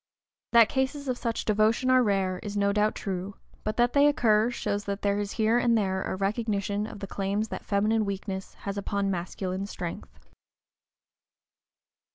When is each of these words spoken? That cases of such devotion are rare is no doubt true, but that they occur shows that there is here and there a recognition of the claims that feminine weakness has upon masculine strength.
That 0.53 0.67
cases 0.67 1.07
of 1.07 1.15
such 1.19 1.45
devotion 1.45 1.91
are 1.91 2.01
rare 2.01 2.39
is 2.41 2.57
no 2.57 2.73
doubt 2.73 2.95
true, 2.95 3.35
but 3.63 3.77
that 3.77 3.93
they 3.93 4.07
occur 4.07 4.49
shows 4.49 4.85
that 4.85 5.03
there 5.03 5.19
is 5.19 5.33
here 5.33 5.59
and 5.59 5.77
there 5.77 6.01
a 6.01 6.15
recognition 6.15 6.87
of 6.87 7.01
the 7.01 7.05
claims 7.05 7.49
that 7.49 7.63
feminine 7.63 8.03
weakness 8.03 8.55
has 8.55 8.79
upon 8.79 9.11
masculine 9.11 9.67
strength. 9.67 10.17